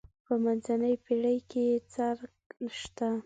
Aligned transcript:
په 0.25 0.33
منځنۍ 0.43 0.93
پېړۍ 1.03 1.37
کې 1.49 1.61
یې 1.69 1.77
څرک 1.91 2.31
شته. 2.79 3.09